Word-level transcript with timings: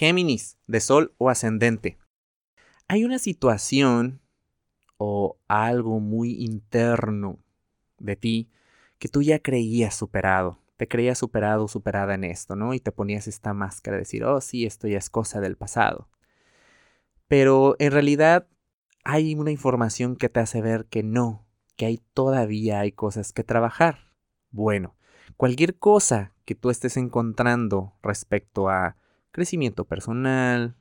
Géminis, 0.00 0.56
de 0.66 0.80
Sol 0.80 1.12
o 1.18 1.28
ascendente. 1.28 1.98
Hay 2.88 3.04
una 3.04 3.18
situación 3.18 4.22
o 4.96 5.36
algo 5.46 6.00
muy 6.00 6.42
interno 6.42 7.38
de 7.98 8.16
ti 8.16 8.50
que 8.98 9.08
tú 9.08 9.20
ya 9.20 9.40
creías 9.40 9.94
superado. 9.94 10.58
Te 10.78 10.88
creías 10.88 11.18
superado 11.18 11.64
o 11.64 11.68
superada 11.68 12.14
en 12.14 12.24
esto, 12.24 12.56
¿no? 12.56 12.72
Y 12.72 12.80
te 12.80 12.92
ponías 12.92 13.28
esta 13.28 13.52
máscara 13.52 13.98
de 13.98 14.04
decir, 14.04 14.24
oh, 14.24 14.40
sí, 14.40 14.64
esto 14.64 14.88
ya 14.88 14.96
es 14.96 15.10
cosa 15.10 15.38
del 15.38 15.58
pasado. 15.58 16.08
Pero 17.28 17.76
en 17.78 17.92
realidad 17.92 18.48
hay 19.04 19.34
una 19.34 19.50
información 19.50 20.16
que 20.16 20.30
te 20.30 20.40
hace 20.40 20.62
ver 20.62 20.86
que 20.86 21.02
no, 21.02 21.46
que 21.76 22.00
todavía 22.14 22.80
hay 22.80 22.92
cosas 22.92 23.34
que 23.34 23.44
trabajar. 23.44 24.14
Bueno, 24.50 24.96
cualquier 25.36 25.78
cosa 25.78 26.32
que 26.46 26.54
tú 26.54 26.70
estés 26.70 26.96
encontrando 26.96 27.92
respecto 28.02 28.70
a 28.70 28.96
crecimiento 29.32 29.84
personal 29.84 30.76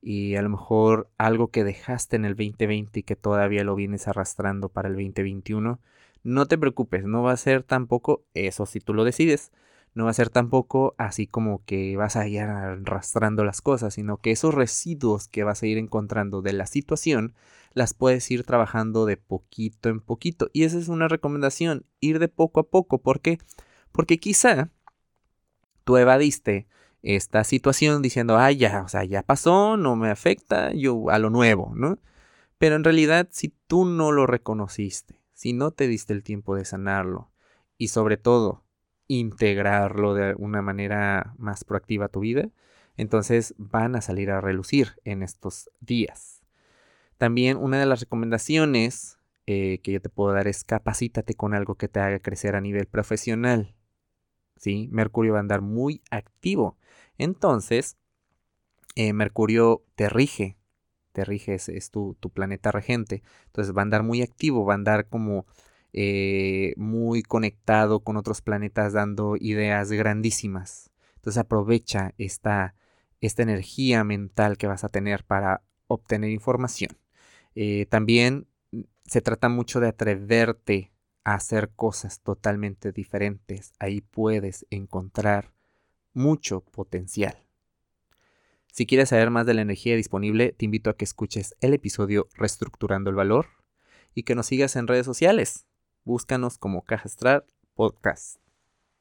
y 0.00 0.36
a 0.36 0.42
lo 0.42 0.50
mejor 0.50 1.10
algo 1.18 1.48
que 1.48 1.64
dejaste 1.64 2.16
en 2.16 2.24
el 2.24 2.36
2020 2.36 3.00
y 3.00 3.02
que 3.02 3.16
todavía 3.16 3.64
lo 3.64 3.74
vienes 3.74 4.08
arrastrando 4.08 4.68
para 4.68 4.88
el 4.88 4.94
2021, 4.94 5.80
no 6.24 6.46
te 6.46 6.58
preocupes, 6.58 7.04
no 7.04 7.22
va 7.22 7.32
a 7.32 7.36
ser 7.36 7.62
tampoco 7.62 8.24
eso 8.34 8.66
si 8.66 8.80
tú 8.80 8.94
lo 8.94 9.04
decides. 9.04 9.52
No 9.94 10.04
va 10.06 10.10
a 10.10 10.14
ser 10.14 10.28
tampoco 10.28 10.94
así 10.98 11.28
como 11.28 11.64
que 11.64 11.96
vas 11.96 12.16
a 12.16 12.26
ir 12.26 12.40
arrastrando 12.40 13.44
las 13.44 13.60
cosas, 13.60 13.94
sino 13.94 14.16
que 14.16 14.32
esos 14.32 14.52
residuos 14.52 15.28
que 15.28 15.44
vas 15.44 15.62
a 15.62 15.66
ir 15.66 15.78
encontrando 15.78 16.42
de 16.42 16.52
la 16.52 16.66
situación 16.66 17.34
las 17.74 17.94
puedes 17.94 18.28
ir 18.30 18.42
trabajando 18.42 19.06
de 19.06 19.16
poquito 19.16 19.88
en 19.88 20.00
poquito. 20.00 20.50
Y 20.52 20.64
esa 20.64 20.78
es 20.78 20.88
una 20.88 21.06
recomendación, 21.06 21.86
ir 22.00 22.18
de 22.18 22.28
poco 22.28 22.60
a 22.60 22.68
poco. 22.68 22.98
¿Por 23.02 23.20
qué? 23.20 23.38
Porque 23.92 24.18
quizá 24.18 24.70
tú 25.84 25.96
evadiste 25.96 26.66
esta 27.04 27.44
situación 27.44 28.02
diciendo, 28.02 28.38
ah, 28.38 28.50
ya, 28.50 28.82
o 28.82 28.88
sea, 28.88 29.04
ya 29.04 29.22
pasó, 29.22 29.76
no 29.76 29.94
me 29.94 30.10
afecta, 30.10 30.72
yo 30.72 31.10
a 31.10 31.18
lo 31.18 31.30
nuevo, 31.30 31.72
¿no? 31.76 31.98
Pero 32.58 32.76
en 32.76 32.84
realidad, 32.84 33.28
si 33.30 33.54
tú 33.66 33.84
no 33.84 34.10
lo 34.10 34.26
reconociste, 34.26 35.20
si 35.34 35.52
no 35.52 35.70
te 35.70 35.86
diste 35.86 36.14
el 36.14 36.22
tiempo 36.22 36.56
de 36.56 36.64
sanarlo, 36.64 37.30
y 37.76 37.88
sobre 37.88 38.16
todo, 38.16 38.64
integrarlo 39.06 40.14
de 40.14 40.34
una 40.38 40.62
manera 40.62 41.34
más 41.36 41.64
proactiva 41.64 42.06
a 42.06 42.08
tu 42.08 42.20
vida, 42.20 42.48
entonces 42.96 43.54
van 43.58 43.96
a 43.96 44.00
salir 44.00 44.30
a 44.30 44.40
relucir 44.40 44.94
en 45.04 45.22
estos 45.22 45.70
días. 45.80 46.42
También 47.18 47.58
una 47.58 47.78
de 47.78 47.86
las 47.86 48.00
recomendaciones 48.00 49.18
eh, 49.46 49.80
que 49.82 49.92
yo 49.92 50.00
te 50.00 50.08
puedo 50.08 50.32
dar 50.32 50.48
es 50.48 50.64
capacítate 50.64 51.34
con 51.34 51.52
algo 51.52 51.74
que 51.74 51.88
te 51.88 52.00
haga 52.00 52.18
crecer 52.20 52.56
a 52.56 52.62
nivel 52.62 52.86
profesional. 52.86 53.74
¿Sí? 54.64 54.88
Mercurio 54.90 55.34
va 55.34 55.40
a 55.40 55.40
andar 55.40 55.60
muy 55.60 56.02
activo. 56.10 56.78
Entonces, 57.18 57.98
eh, 58.96 59.12
Mercurio 59.12 59.84
te 59.94 60.08
rige, 60.08 60.56
te 61.12 61.22
rige, 61.24 61.54
es, 61.54 61.90
tu, 61.90 62.16
planeta 62.32 62.72
regente. 62.72 63.22
Entonces 63.46 63.76
va 63.76 63.82
a 63.82 63.84
andar 63.84 64.02
muy 64.02 64.22
activo, 64.22 64.64
va 64.64 64.72
a 64.72 64.76
andar 64.76 65.08
como 65.08 65.44
eh, 65.92 66.72
muy 66.78 67.22
conectado 67.22 68.00
con 68.00 68.16
otros 68.16 68.40
planetas 68.40 68.94
dando 68.94 69.36
ideas 69.36 69.92
grandísimas. 69.92 70.90
Entonces 71.16 71.38
aprovecha 71.40 72.14
esta, 72.16 72.74
energía 73.20 74.02
mental 74.04 74.56
que 74.56 74.66
vas 74.66 74.84
a 74.84 74.88
tener 74.88 75.24
para 75.24 75.62
obtener 75.88 76.30
información. 76.30 76.96
Eh, 77.54 77.86
también 77.90 78.46
se 79.04 79.20
trata 79.20 79.48
mucho 79.50 79.80
de 79.80 79.88
atreverte 79.88 80.93
hacer 81.24 81.70
cosas 81.74 82.20
totalmente 82.20 82.92
diferentes, 82.92 83.72
ahí 83.78 84.00
puedes 84.02 84.66
encontrar 84.70 85.52
mucho 86.12 86.60
potencial. 86.60 87.36
Si 88.72 88.86
quieres 88.86 89.10
saber 89.10 89.30
más 89.30 89.46
de 89.46 89.54
la 89.54 89.62
energía 89.62 89.96
disponible, 89.96 90.52
te 90.52 90.64
invito 90.64 90.90
a 90.90 90.96
que 90.96 91.04
escuches 91.04 91.54
el 91.60 91.74
episodio 91.74 92.28
Reestructurando 92.34 93.08
el 93.10 93.16
Valor 93.16 93.46
y 94.14 94.24
que 94.24 94.34
nos 94.34 94.46
sigas 94.46 94.76
en 94.76 94.86
redes 94.86 95.06
sociales. 95.06 95.66
Búscanos 96.04 96.58
como 96.58 96.82
Caja 96.82 97.08
Podcast. 97.74 98.43